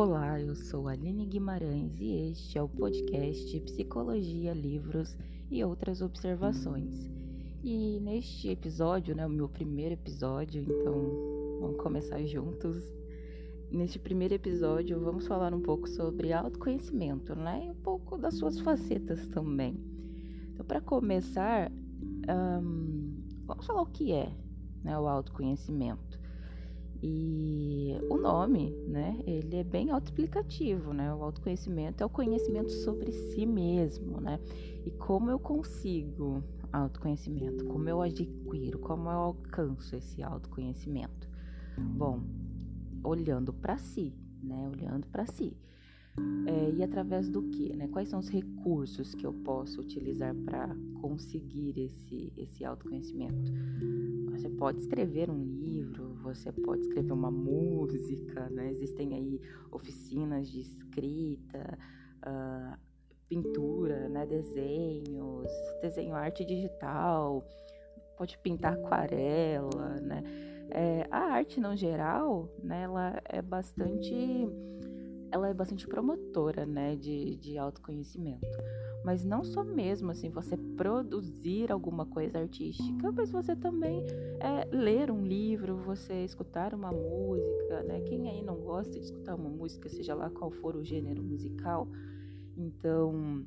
Olá, 0.00 0.40
eu 0.40 0.54
sou 0.54 0.86
Aline 0.86 1.26
Guimarães 1.26 1.98
e 1.98 2.30
este 2.30 2.56
é 2.56 2.62
o 2.62 2.68
podcast 2.68 3.60
Psicologia, 3.62 4.54
Livros 4.54 5.16
e 5.50 5.64
Outras 5.64 6.00
Observações. 6.00 7.10
E 7.64 7.98
neste 7.98 8.48
episódio, 8.48 9.12
né, 9.16 9.26
o 9.26 9.28
meu 9.28 9.48
primeiro 9.48 9.94
episódio, 9.94 10.62
então 10.62 11.58
vamos 11.60 11.82
começar 11.82 12.24
juntos. 12.26 12.80
Neste 13.72 13.98
primeiro 13.98 14.34
episódio, 14.34 15.00
vamos 15.00 15.26
falar 15.26 15.52
um 15.52 15.60
pouco 15.60 15.88
sobre 15.88 16.32
autoconhecimento, 16.32 17.34
né, 17.34 17.64
e 17.66 17.70
um 17.72 17.82
pouco 17.82 18.16
das 18.16 18.34
suas 18.34 18.60
facetas 18.60 19.26
também. 19.26 19.76
Então, 20.52 20.64
para 20.64 20.80
começar, 20.80 21.72
um, 22.62 23.20
vamos 23.44 23.66
falar 23.66 23.82
o 23.82 23.86
que 23.86 24.12
é 24.12 24.32
né, 24.84 24.96
o 24.96 25.08
autoconhecimento. 25.08 26.20
E 27.02 27.47
nome, 28.28 28.70
né, 28.86 29.18
ele 29.26 29.56
é 29.56 29.64
bem 29.64 29.90
autoexplicativo, 29.90 30.92
né? 30.92 31.12
O 31.14 31.22
autoconhecimento 31.22 32.02
é 32.02 32.06
o 32.06 32.10
conhecimento 32.10 32.70
sobre 32.70 33.10
si 33.10 33.46
mesmo, 33.46 34.20
né? 34.20 34.38
E 34.84 34.90
como 34.90 35.30
eu 35.30 35.38
consigo 35.38 36.44
autoconhecimento, 36.70 37.64
como 37.64 37.88
eu 37.88 38.02
adquiro, 38.02 38.78
como 38.80 39.08
eu 39.08 39.18
alcanço 39.18 39.96
esse 39.96 40.22
autoconhecimento? 40.22 41.28
Bom, 41.76 42.22
olhando 43.02 43.52
para 43.52 43.78
si, 43.78 44.14
né? 44.42 44.68
Olhando 44.68 45.06
para 45.06 45.24
si. 45.24 45.56
É, 46.46 46.70
e 46.70 46.82
através 46.82 47.28
do 47.28 47.42
que, 47.42 47.74
né? 47.74 47.88
Quais 47.88 48.08
são 48.08 48.18
os 48.18 48.28
recursos 48.28 49.14
que 49.14 49.26
eu 49.26 49.32
posso 49.32 49.80
utilizar 49.80 50.34
para 50.34 50.74
conseguir 51.00 51.78
esse, 51.78 52.32
esse 52.36 52.64
autoconhecimento? 52.64 53.52
Você 54.32 54.48
pode 54.48 54.80
escrever 54.80 55.30
um 55.30 55.44
livro, 55.44 56.14
você 56.22 56.52
pode 56.52 56.82
escrever 56.82 57.12
uma 57.12 57.30
música, 57.30 58.48
né? 58.50 58.70
Existem 58.70 59.14
aí 59.14 59.40
oficinas 59.70 60.48
de 60.48 60.60
escrita, 60.60 61.78
uh, 62.26 62.78
pintura, 63.28 64.08
né? 64.08 64.26
Desenhos, 64.26 65.50
desenho 65.82 66.14
arte 66.14 66.44
digital, 66.44 67.46
pode 68.16 68.38
pintar 68.38 68.74
aquarela, 68.74 70.00
né? 70.00 70.22
É, 70.70 71.06
a 71.10 71.18
arte, 71.32 71.60
no 71.60 71.74
geral, 71.76 72.48
né? 72.62 72.82
Ela 72.82 73.22
é 73.24 73.40
bastante 73.40 74.14
ela 75.30 75.48
é 75.48 75.54
bastante 75.54 75.86
promotora, 75.86 76.64
né, 76.66 76.96
de, 76.96 77.36
de 77.36 77.58
autoconhecimento. 77.58 78.46
Mas 79.04 79.24
não 79.24 79.44
só 79.44 79.62
mesmo, 79.62 80.10
assim, 80.10 80.28
você 80.28 80.56
produzir 80.56 81.70
alguma 81.70 82.04
coisa 82.04 82.38
artística, 82.38 83.12
mas 83.12 83.30
você 83.30 83.54
também 83.54 84.04
é, 84.40 84.64
ler 84.74 85.10
um 85.10 85.24
livro, 85.24 85.76
você 85.76 86.24
escutar 86.24 86.74
uma 86.74 86.90
música, 86.90 87.82
né? 87.84 88.00
Quem 88.02 88.28
aí 88.28 88.42
não 88.42 88.56
gosta 88.56 88.92
de 88.98 89.04
escutar 89.04 89.36
uma 89.36 89.48
música, 89.48 89.88
seja 89.88 90.14
lá 90.14 90.28
qual 90.30 90.50
for 90.50 90.74
o 90.74 90.84
gênero 90.84 91.22
musical, 91.22 91.88
então 92.56 93.46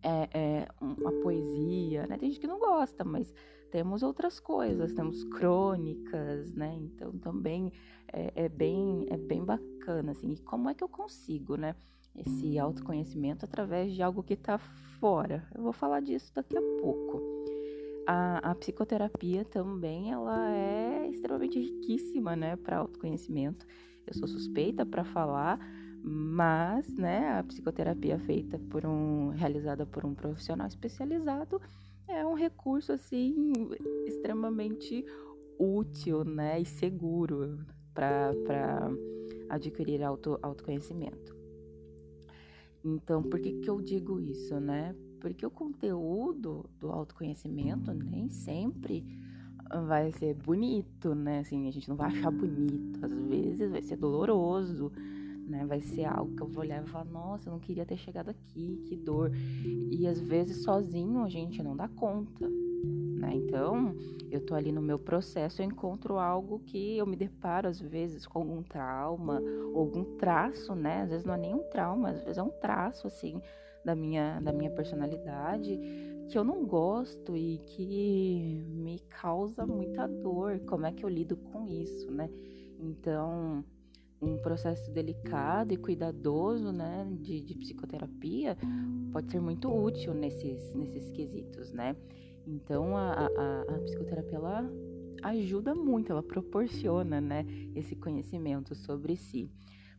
é, 0.00 0.28
é 0.32 0.68
uma 0.80 1.12
poesia, 1.20 2.06
né? 2.06 2.16
Tem 2.16 2.30
gente 2.30 2.40
que 2.40 2.46
não 2.46 2.60
gosta, 2.60 3.04
mas 3.04 3.34
temos 3.70 4.02
outras 4.02 4.38
coisas, 4.38 4.92
temos 4.92 5.24
crônicas, 5.24 6.52
né? 6.54 6.78
Então 6.80 7.18
também 7.18 7.72
é, 8.12 8.44
é, 8.44 8.48
bem 8.48 9.06
é 9.10 9.16
bem 9.16 9.44
bacana 9.44 9.71
assim. 9.90 10.32
E 10.32 10.36
como 10.38 10.68
é 10.68 10.74
que 10.74 10.84
eu 10.84 10.88
consigo, 10.88 11.56
né? 11.56 11.74
Esse 12.14 12.58
autoconhecimento 12.58 13.44
através 13.44 13.94
de 13.94 14.02
algo 14.02 14.22
que 14.22 14.34
está 14.34 14.58
fora. 14.58 15.46
Eu 15.54 15.62
vou 15.62 15.72
falar 15.72 16.00
disso 16.00 16.30
daqui 16.34 16.56
a 16.56 16.62
pouco. 16.80 17.20
A, 18.06 18.50
a 18.50 18.54
psicoterapia 18.54 19.44
também 19.44 20.12
ela 20.12 20.50
é 20.54 21.08
extremamente 21.08 21.58
riquíssima, 21.58 22.36
né? 22.36 22.56
Para 22.56 22.78
autoconhecimento. 22.78 23.66
Eu 24.06 24.14
sou 24.14 24.28
suspeita 24.28 24.84
para 24.84 25.04
falar, 25.04 25.58
mas, 26.02 26.94
né? 26.96 27.38
A 27.38 27.42
psicoterapia 27.44 28.18
feita 28.18 28.58
por 28.70 28.84
um 28.84 29.30
realizada 29.30 29.86
por 29.86 30.04
um 30.04 30.14
profissional 30.14 30.66
especializado 30.66 31.60
é 32.08 32.26
um 32.26 32.34
recurso 32.34 32.92
assim 32.92 33.52
extremamente 34.06 35.04
útil, 35.58 36.24
né, 36.24 36.60
e 36.60 36.64
seguro 36.64 37.64
para 37.94 38.90
adquirir 39.48 40.02
auto, 40.02 40.38
autoconhecimento. 40.42 41.36
Então, 42.84 43.22
por 43.22 43.38
que, 43.38 43.52
que 43.60 43.70
eu 43.70 43.80
digo 43.80 44.20
isso, 44.20 44.58
né? 44.58 44.94
Porque 45.20 45.46
o 45.46 45.50
conteúdo 45.50 46.68
do 46.80 46.90
autoconhecimento 46.90 47.92
nem 47.94 48.28
sempre 48.28 49.04
vai 49.86 50.10
ser 50.12 50.34
bonito, 50.34 51.14
né? 51.14 51.40
Assim, 51.40 51.68
a 51.68 51.70
gente 51.70 51.88
não 51.88 51.96
vai 51.96 52.08
achar 52.08 52.30
bonito, 52.30 53.04
às 53.04 53.12
vezes 53.12 53.70
vai 53.70 53.82
ser 53.82 53.96
doloroso, 53.96 54.90
né? 55.52 55.66
Vai 55.66 55.82
ser 55.82 56.06
algo 56.06 56.34
que 56.34 56.42
eu 56.42 56.48
vou 56.48 56.62
olhar 56.62 56.82
e 56.82 56.88
falar, 56.88 57.04
nossa, 57.04 57.48
eu 57.48 57.52
não 57.52 57.60
queria 57.60 57.84
ter 57.84 57.98
chegado 57.98 58.30
aqui, 58.30 58.82
que 58.86 58.96
dor. 58.96 59.30
E 59.90 60.06
às 60.06 60.18
vezes 60.18 60.62
sozinho 60.64 61.22
a 61.22 61.28
gente 61.28 61.62
não 61.62 61.76
dá 61.76 61.86
conta, 61.88 62.48
né? 62.48 63.34
Então, 63.34 63.94
eu 64.30 64.40
tô 64.40 64.54
ali 64.54 64.72
no 64.72 64.80
meu 64.80 64.98
processo, 64.98 65.60
eu 65.60 65.66
encontro 65.66 66.18
algo 66.18 66.58
que 66.60 66.96
eu 66.96 67.06
me 67.06 67.16
deparo 67.16 67.68
às 67.68 67.78
vezes 67.78 68.26
com 68.26 68.38
algum 68.38 68.62
trauma, 68.62 69.42
algum 69.74 70.16
traço, 70.16 70.74
né? 70.74 71.02
Às 71.02 71.10
vezes 71.10 71.24
não 71.26 71.34
é 71.34 71.38
nem 71.38 71.54
um 71.54 71.62
trauma, 71.64 72.08
às 72.08 72.22
vezes 72.22 72.38
é 72.38 72.42
um 72.42 72.50
traço 72.50 73.06
assim 73.06 73.40
da 73.84 73.94
minha 73.94 74.40
da 74.40 74.52
minha 74.52 74.70
personalidade 74.70 75.78
que 76.30 76.38
eu 76.38 76.44
não 76.44 76.64
gosto 76.64 77.36
e 77.36 77.58
que 77.58 78.64
me 78.68 78.98
causa 79.00 79.66
muita 79.66 80.06
dor. 80.06 80.60
Como 80.60 80.86
é 80.86 80.92
que 80.92 81.04
eu 81.04 81.08
lido 81.08 81.36
com 81.36 81.68
isso, 81.68 82.10
né? 82.10 82.30
Então, 82.80 83.62
um 84.22 84.38
processo 84.38 84.90
delicado 84.92 85.74
e 85.74 85.76
cuidadoso, 85.76 86.72
né, 86.72 87.06
de, 87.20 87.40
de, 87.40 87.54
psicoterapia, 87.56 88.56
pode 89.12 89.30
ser 89.32 89.40
muito 89.40 89.68
útil 89.68 90.14
nesses, 90.14 90.72
nesses 90.74 91.10
quesitos, 91.10 91.72
né? 91.72 91.96
Então, 92.46 92.96
a, 92.96 93.12
a, 93.26 93.62
a 93.62 93.78
psicoterapia, 93.80 94.38
ela 94.38 94.70
ajuda 95.24 95.74
muito, 95.74 96.12
ela 96.12 96.22
proporciona, 96.22 97.20
né, 97.20 97.44
esse 97.74 97.96
conhecimento 97.96 98.74
sobre 98.74 99.16
si. 99.16 99.50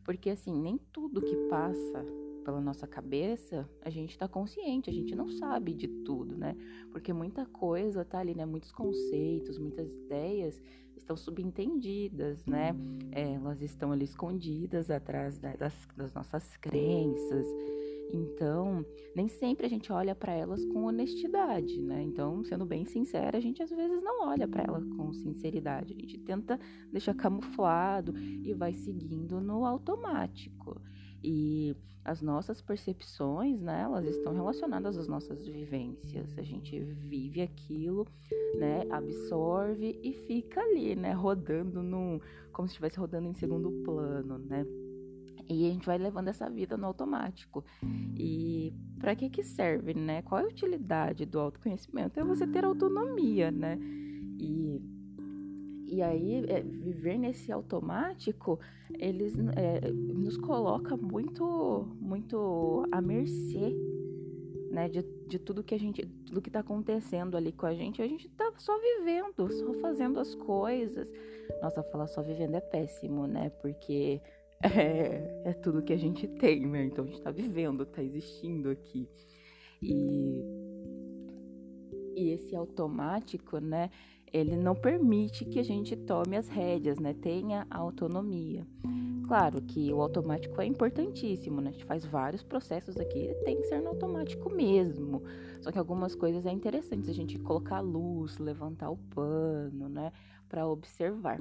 Porque, 0.02 0.30
assim, 0.30 0.58
nem 0.60 0.78
tudo 0.92 1.22
que 1.22 1.36
passa 1.48 2.04
pela 2.44 2.60
nossa 2.60 2.86
cabeça, 2.86 3.68
a 3.82 3.90
gente 3.90 4.10
está 4.10 4.28
consciente, 4.28 4.90
a 4.90 4.92
gente 4.92 5.14
não 5.14 5.28
sabe 5.28 5.72
de 5.72 5.88
tudo, 5.88 6.36
né? 6.36 6.54
Porque 6.92 7.12
muita 7.12 7.46
coisa 7.46 8.04
tá 8.04 8.18
ali, 8.18 8.34
né? 8.34 8.44
Muitos 8.44 8.70
conceitos, 8.70 9.58
muitas 9.58 9.90
ideias 9.90 10.60
estão 10.96 11.16
subentendidas, 11.16 12.44
né? 12.46 12.74
É, 13.12 13.32
elas 13.32 13.60
estão 13.62 13.92
ali 13.92 14.04
escondidas 14.04 14.90
atrás 14.90 15.38
da, 15.38 15.54
das, 15.56 15.74
das 15.96 16.12
nossas 16.12 16.56
crenças. 16.58 17.46
Então, 18.12 18.84
nem 19.14 19.26
sempre 19.26 19.66
a 19.66 19.68
gente 19.68 19.92
olha 19.92 20.14
para 20.14 20.32
elas 20.32 20.64
com 20.66 20.84
honestidade, 20.84 21.80
né? 21.80 22.02
Então, 22.02 22.44
sendo 22.44 22.64
bem 22.64 22.84
sincera, 22.84 23.38
a 23.38 23.40
gente 23.40 23.62
às 23.62 23.70
vezes 23.70 24.02
não 24.02 24.28
olha 24.28 24.46
para 24.46 24.62
elas 24.62 24.86
com 24.88 25.12
sinceridade. 25.12 25.94
A 25.94 26.00
gente 26.00 26.18
tenta 26.18 26.60
deixar 26.92 27.14
camuflado 27.14 28.16
e 28.16 28.52
vai 28.54 28.72
seguindo 28.72 29.40
no 29.40 29.64
automático. 29.64 30.80
E 31.26 31.74
as 32.04 32.20
nossas 32.20 32.60
percepções, 32.60 33.58
né, 33.58 33.80
elas 33.80 34.04
estão 34.04 34.34
relacionadas 34.34 34.98
às 34.98 35.08
nossas 35.08 35.46
vivências. 35.46 36.36
A 36.36 36.42
gente 36.42 36.78
vive 36.78 37.40
aquilo, 37.40 38.06
né, 38.58 38.86
absorve 38.90 39.98
e 40.02 40.12
fica 40.12 40.60
ali, 40.60 40.94
né, 40.94 41.12
rodando 41.12 41.82
num, 41.82 42.20
como 42.52 42.68
se 42.68 42.72
estivesse 42.72 42.98
rodando 42.98 43.26
em 43.26 43.32
segundo 43.32 43.72
plano, 43.82 44.36
né? 44.36 44.66
E 45.48 45.66
a 45.66 45.72
gente 45.72 45.86
vai 45.86 45.96
levando 45.96 46.28
essa 46.28 46.48
vida 46.48 46.76
no 46.76 46.86
automático. 46.86 47.64
E 48.16 48.72
para 48.98 49.14
que 49.14 49.28
que 49.28 49.42
serve, 49.42 49.92
né? 49.92 50.22
Qual 50.22 50.40
é 50.40 50.44
a 50.44 50.48
utilidade 50.48 51.26
do 51.26 51.38
autoconhecimento? 51.38 52.18
É 52.18 52.24
você 52.24 52.46
ter 52.46 52.64
autonomia, 52.64 53.50
né? 53.50 53.78
E 54.38 54.80
e 55.86 56.02
aí, 56.02 56.44
é, 56.48 56.60
viver 56.60 57.18
nesse 57.18 57.52
automático, 57.52 58.58
eles 58.98 59.34
é, 59.56 59.90
nos 59.90 60.36
coloca 60.36 60.96
muito, 60.96 61.86
muito 62.00 62.84
à 62.90 63.00
mercê, 63.00 63.74
né, 64.70 64.88
de, 64.88 65.02
de 65.28 65.38
tudo 65.38 65.62
que 65.62 65.74
a 65.74 65.78
gente, 65.78 66.04
tudo 66.26 66.42
que 66.42 66.50
tá 66.50 66.60
acontecendo 66.60 67.36
ali 67.36 67.52
com 67.52 67.66
a 67.66 67.74
gente. 67.74 68.02
A 68.02 68.06
gente 68.06 68.28
tá 68.30 68.52
só 68.58 68.76
vivendo, 68.78 69.50
só 69.52 69.74
fazendo 69.74 70.18
as 70.18 70.34
coisas. 70.34 71.06
Nossa, 71.62 71.82
falar 71.84 72.06
só 72.06 72.22
vivendo 72.22 72.56
é 72.56 72.60
péssimo, 72.60 73.26
né, 73.26 73.50
porque 73.60 74.20
é, 74.62 75.42
é 75.44 75.52
tudo 75.52 75.82
que 75.82 75.92
a 75.92 75.98
gente 75.98 76.26
tem, 76.26 76.66
né, 76.66 76.84
então 76.84 77.04
a 77.04 77.06
gente 77.06 77.22
tá 77.22 77.30
vivendo, 77.30 77.84
tá 77.86 78.02
existindo 78.02 78.70
aqui. 78.70 79.08
E, 79.82 80.42
e 82.16 82.30
esse 82.30 82.56
automático, 82.56 83.58
né, 83.58 83.90
ele 84.34 84.56
não 84.56 84.74
permite 84.74 85.44
que 85.44 85.60
a 85.60 85.62
gente 85.62 85.94
tome 85.94 86.36
as 86.36 86.48
rédeas, 86.48 86.98
né? 86.98 87.14
Tenha 87.14 87.64
autonomia. 87.70 88.66
Claro 89.28 89.62
que 89.62 89.92
o 89.92 90.02
automático 90.02 90.60
é 90.60 90.66
importantíssimo, 90.66 91.60
né? 91.60 91.70
A 91.70 91.72
gente 91.72 91.84
faz 91.84 92.04
vários 92.04 92.42
processos 92.42 92.96
aqui, 92.96 93.32
tem 93.44 93.56
que 93.56 93.68
ser 93.68 93.80
no 93.80 93.90
automático 93.90 94.52
mesmo. 94.52 95.22
Só 95.60 95.70
que 95.70 95.78
algumas 95.78 96.16
coisas 96.16 96.44
é 96.46 96.50
interessante 96.50 97.08
a 97.08 97.14
gente 97.14 97.38
colocar 97.38 97.76
a 97.76 97.80
luz, 97.80 98.36
levantar 98.38 98.90
o 98.90 98.96
pano, 98.96 99.88
né? 99.88 100.10
Para 100.48 100.66
observar. 100.66 101.38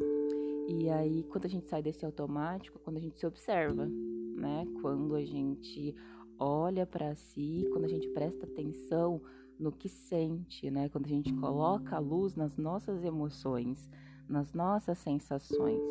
E 0.70 0.88
aí, 0.88 1.24
quando 1.24 1.46
a 1.46 1.50
gente 1.50 1.68
sai 1.68 1.82
desse 1.82 2.06
automático, 2.06 2.80
quando 2.84 2.98
a 2.98 3.02
gente 3.02 3.20
se 3.20 3.26
observa, 3.26 3.88
né? 3.88 4.68
Quando 4.84 5.16
a 5.16 5.26
gente 5.26 5.96
olha 6.38 6.86
para 6.86 7.16
si, 7.16 7.68
quando 7.72 7.86
a 7.86 7.90
gente 7.90 8.08
presta 8.10 8.46
atenção 8.46 9.20
no 9.60 9.72
que 9.72 9.90
sente, 9.90 10.70
né? 10.70 10.90
Quando 10.90 11.06
a 11.06 11.10
gente 11.10 11.34
coloca 11.34 11.96
a 11.96 12.00
luz 12.00 12.36
nas 12.36 12.58
nossas 12.58 13.04
emoções, 13.04 13.90
nas 14.28 14.54
nossas 14.54 14.98
sensações. 14.98 15.82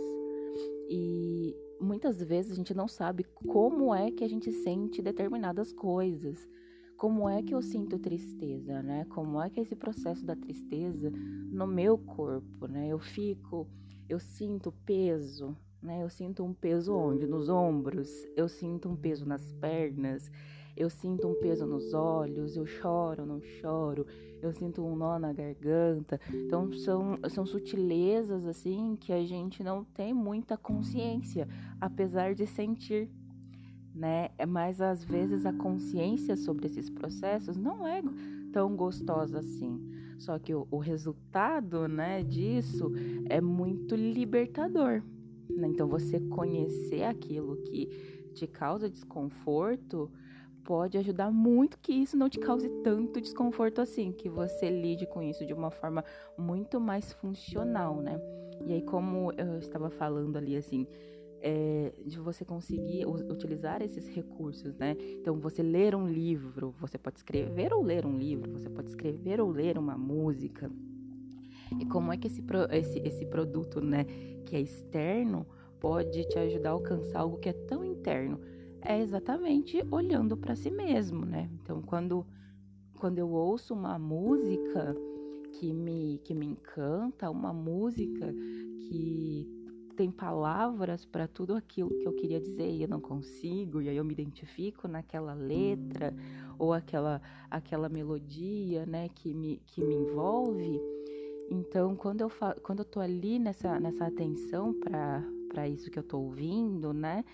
E 0.88 1.56
muitas 1.80 2.22
vezes 2.22 2.52
a 2.52 2.54
gente 2.54 2.74
não 2.74 2.86
sabe 2.86 3.24
como 3.24 3.94
é 3.94 4.10
que 4.10 4.24
a 4.24 4.28
gente 4.28 4.52
sente 4.52 5.02
determinadas 5.02 5.72
coisas. 5.72 6.48
Como 6.96 7.28
é 7.28 7.42
que 7.42 7.54
eu 7.54 7.60
sinto 7.62 7.98
tristeza, 7.98 8.82
né? 8.82 9.04
Como 9.06 9.40
é 9.40 9.50
que 9.50 9.58
é 9.58 9.62
esse 9.62 9.74
processo 9.74 10.24
da 10.24 10.36
tristeza 10.36 11.10
no 11.50 11.66
meu 11.66 11.98
corpo, 11.98 12.66
né? 12.66 12.88
Eu 12.88 12.98
fico, 12.98 13.66
eu 14.08 14.20
sinto 14.20 14.70
peso, 14.84 15.56
né? 15.82 16.02
Eu 16.02 16.08
sinto 16.08 16.44
um 16.44 16.54
peso 16.54 16.94
onde? 16.94 17.26
Nos 17.26 17.48
ombros, 17.48 18.08
eu 18.36 18.48
sinto 18.48 18.88
um 18.88 18.94
peso 18.94 19.26
nas 19.26 19.52
pernas, 19.54 20.30
eu 20.76 20.88
sinto 20.88 21.28
um 21.28 21.34
peso 21.34 21.66
nos 21.66 21.92
olhos, 21.92 22.56
eu 22.56 22.66
choro, 22.66 23.26
não 23.26 23.40
choro, 23.40 24.06
eu 24.40 24.52
sinto 24.52 24.82
um 24.84 24.96
nó 24.96 25.18
na 25.18 25.32
garganta. 25.32 26.20
Então 26.32 26.72
são, 26.72 27.18
são 27.28 27.44
sutilezas 27.44 28.46
assim 28.46 28.96
que 28.98 29.12
a 29.12 29.24
gente 29.24 29.62
não 29.62 29.84
tem 29.84 30.12
muita 30.12 30.56
consciência, 30.56 31.48
apesar 31.80 32.34
de 32.34 32.46
sentir, 32.46 33.10
né? 33.94 34.30
Mas 34.48 34.80
às 34.80 35.04
vezes 35.04 35.44
a 35.44 35.52
consciência 35.52 36.36
sobre 36.36 36.66
esses 36.66 36.88
processos 36.88 37.56
não 37.56 37.86
é 37.86 38.02
tão 38.52 38.74
gostosa 38.74 39.38
assim. 39.38 39.80
Só 40.18 40.38
que 40.38 40.54
o, 40.54 40.66
o 40.70 40.78
resultado, 40.78 41.88
né, 41.88 42.22
disso 42.22 42.92
é 43.28 43.40
muito 43.40 43.94
libertador. 43.94 45.02
Então 45.50 45.88
você 45.88 46.20
conhecer 46.20 47.02
aquilo 47.02 47.56
que 47.62 47.86
te 48.32 48.46
causa 48.46 48.88
desconforto 48.88 50.10
pode 50.64 50.96
ajudar 50.98 51.30
muito 51.30 51.78
que 51.78 51.92
isso 51.92 52.16
não 52.16 52.28
te 52.28 52.38
cause 52.38 52.68
tanto 52.82 53.20
desconforto 53.20 53.80
assim, 53.80 54.12
que 54.12 54.28
você 54.28 54.70
lide 54.70 55.06
com 55.06 55.22
isso 55.22 55.44
de 55.44 55.52
uma 55.52 55.70
forma 55.70 56.04
muito 56.36 56.80
mais 56.80 57.12
funcional, 57.12 57.96
né? 57.96 58.20
E 58.64 58.72
aí, 58.72 58.82
como 58.82 59.32
eu 59.32 59.58
estava 59.58 59.90
falando 59.90 60.36
ali, 60.36 60.56
assim, 60.56 60.86
é, 61.40 61.92
de 62.06 62.18
você 62.18 62.44
conseguir 62.44 63.04
utilizar 63.06 63.82
esses 63.82 64.06
recursos, 64.08 64.76
né? 64.76 64.96
Então, 65.20 65.38
você 65.40 65.62
ler 65.62 65.94
um 65.94 66.06
livro, 66.06 66.72
você 66.80 66.96
pode 66.96 67.18
escrever 67.18 67.72
ou 67.72 67.82
ler 67.82 68.06
um 68.06 68.16
livro, 68.16 68.52
você 68.52 68.70
pode 68.70 68.88
escrever 68.88 69.40
ou 69.40 69.50
ler 69.50 69.76
uma 69.76 69.98
música. 69.98 70.70
E 71.80 71.86
como 71.86 72.12
é 72.12 72.16
que 72.16 72.28
esse, 72.28 72.44
esse, 72.70 72.98
esse 73.00 73.26
produto, 73.26 73.80
né, 73.80 74.04
que 74.46 74.54
é 74.54 74.60
externo, 74.60 75.46
pode 75.80 76.24
te 76.28 76.38
ajudar 76.38 76.70
a 76.70 76.72
alcançar 76.72 77.20
algo 77.20 77.38
que 77.38 77.48
é 77.48 77.52
tão 77.52 77.84
interno? 77.84 78.38
É 78.84 79.00
exatamente 79.00 79.84
olhando 79.90 80.36
para 80.36 80.54
si 80.54 80.70
mesmo, 80.70 81.24
né? 81.24 81.48
Então, 81.54 81.80
quando, 81.82 82.26
quando 82.98 83.18
eu 83.18 83.30
ouço 83.30 83.74
uma 83.74 83.98
música 83.98 84.94
que 85.52 85.72
me, 85.72 86.20
que 86.24 86.34
me 86.34 86.46
encanta, 86.46 87.30
uma 87.30 87.52
música 87.52 88.32
que 88.88 89.46
tem 89.96 90.10
palavras 90.10 91.04
para 91.04 91.28
tudo 91.28 91.54
aquilo 91.54 91.90
que 91.90 92.06
eu 92.06 92.12
queria 92.12 92.40
dizer 92.40 92.70
e 92.70 92.82
eu 92.82 92.88
não 92.88 93.00
consigo, 93.00 93.80
e 93.80 93.88
aí 93.88 93.96
eu 93.96 94.04
me 94.04 94.12
identifico 94.12 94.88
naquela 94.88 95.34
letra 95.34 96.14
ou 96.58 96.72
aquela, 96.72 97.20
aquela 97.50 97.88
melodia, 97.88 98.86
né, 98.86 99.08
que 99.08 99.32
me, 99.34 99.60
que 99.66 99.82
me 99.84 99.94
envolve. 99.94 100.80
Então, 101.50 101.94
quando 101.94 102.22
eu, 102.22 102.30
quando 102.62 102.80
eu 102.80 102.84
tô 102.84 103.00
ali 103.00 103.38
nessa, 103.38 103.78
nessa 103.78 104.06
atenção 104.06 104.72
para 104.72 105.22
para 105.52 105.68
isso 105.68 105.90
que 105.90 105.98
eu 105.98 106.02
estou 106.02 106.24
ouvindo, 106.24 106.92
né? 106.94 107.24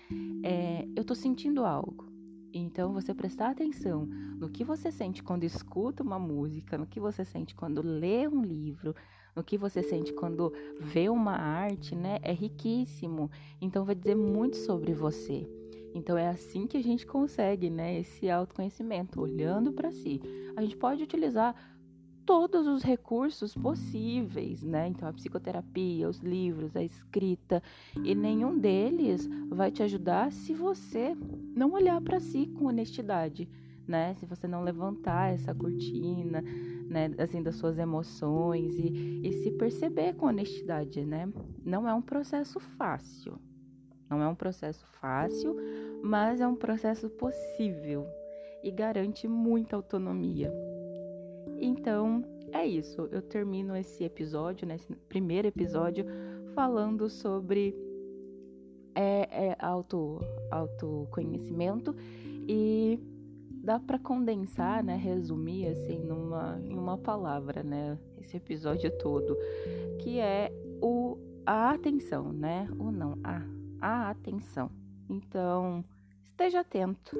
É, 0.43 0.85
eu 0.95 1.01
estou 1.01 1.15
sentindo 1.15 1.63
algo. 1.63 2.07
Então, 2.53 2.93
você 2.93 3.13
prestar 3.13 3.51
atenção 3.51 4.05
no 4.05 4.49
que 4.49 4.63
você 4.63 4.91
sente 4.91 5.23
quando 5.23 5.43
escuta 5.43 6.03
uma 6.03 6.19
música, 6.19 6.77
no 6.77 6.85
que 6.85 6.99
você 6.99 7.23
sente 7.23 7.55
quando 7.55 7.81
lê 7.81 8.27
um 8.27 8.41
livro, 8.41 8.93
no 9.35 9.43
que 9.43 9.57
você 9.57 9.81
sente 9.81 10.11
quando 10.13 10.51
vê 10.79 11.07
uma 11.09 11.35
arte, 11.35 11.95
né? 11.95 12.19
É 12.21 12.33
riquíssimo. 12.33 13.31
Então, 13.61 13.85
vai 13.85 13.95
dizer 13.95 14.15
muito 14.15 14.57
sobre 14.57 14.93
você. 14.93 15.47
Então, 15.93 16.17
é 16.17 16.27
assim 16.27 16.67
que 16.67 16.77
a 16.77 16.83
gente 16.83 17.05
consegue, 17.05 17.69
né? 17.69 17.99
Esse 17.99 18.29
autoconhecimento, 18.29 19.21
olhando 19.21 19.71
para 19.71 19.91
si. 19.91 20.19
A 20.55 20.61
gente 20.61 20.75
pode 20.75 21.03
utilizar 21.03 21.55
todos 22.29 22.67
os 22.67 22.83
recursos 22.83 23.55
possíveis, 23.55 24.61
né? 24.61 24.87
Então, 24.87 25.09
a 25.09 25.13
psicoterapia, 25.13 26.07
os 26.07 26.19
livros, 26.19 26.75
a 26.75 26.83
escrita, 26.83 27.59
e 28.03 28.13
nenhum 28.13 28.55
deles 28.55 29.27
vai 29.49 29.71
te 29.71 29.81
ajudar 29.81 30.31
se 30.31 30.53
você 30.53 31.17
não 31.55 31.71
olhar 31.71 31.99
para 31.99 32.19
si 32.19 32.45
com 32.45 32.65
honestidade, 32.65 33.49
né? 33.87 34.13
Se 34.19 34.27
você 34.27 34.47
não 34.47 34.63
levantar 34.63 35.33
essa 35.33 35.55
cortina, 35.55 36.43
né, 36.87 37.09
assim, 37.17 37.41
das 37.41 37.55
suas 37.55 37.79
emoções 37.79 38.77
e, 38.77 39.21
e 39.23 39.33
se 39.33 39.49
perceber 39.49 40.13
com 40.13 40.27
honestidade, 40.27 41.03
né? 41.03 41.27
Não 41.65 41.89
é 41.89 41.93
um 41.95 42.01
processo 42.01 42.59
fácil. 42.59 43.39
Não 44.07 44.21
é 44.21 44.27
um 44.27 44.35
processo 44.35 44.85
fácil, 45.01 45.55
mas 46.03 46.41
é 46.41 46.47
um 46.47 46.55
processo 46.55 47.09
possível 47.09 48.05
e 48.63 48.69
garante 48.69 49.27
muita 49.27 49.75
autonomia. 49.75 50.53
Então, 51.59 52.23
é 52.51 52.65
isso. 52.65 53.07
Eu 53.11 53.21
termino 53.21 53.75
esse 53.75 54.03
episódio, 54.03 54.67
né, 54.67 54.75
esse 54.75 54.93
primeiro 55.07 55.47
episódio, 55.47 56.05
falando 56.53 57.09
sobre 57.09 57.75
é, 58.95 59.47
é 59.47 59.55
auto, 59.59 60.19
autoconhecimento 60.51 61.95
e 62.47 62.99
dá 63.63 63.79
para 63.79 63.99
condensar, 63.99 64.83
né, 64.83 64.95
resumir 64.95 65.67
assim 65.67 65.99
numa 65.99 66.59
em 66.63 66.77
uma 66.77 66.97
palavra, 66.97 67.61
né, 67.61 67.97
esse 68.19 68.37
episódio 68.37 68.91
todo, 68.97 69.37
que 69.99 70.19
é 70.19 70.51
o 70.81 71.17
a 71.45 71.71
atenção, 71.71 72.31
né? 72.31 72.69
Ou 72.77 72.91
não, 72.91 73.17
a 73.23 73.41
a 73.81 74.09
atenção. 74.09 74.69
Então, 75.09 75.83
esteja 76.23 76.59
atento 76.59 77.17